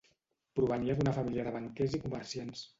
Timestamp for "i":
2.01-2.03